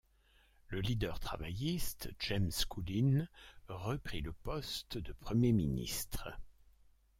[0.69, 3.27] Le leader travailliste, James Scullin,
[3.67, 6.39] reprit le poste de Premier ministre.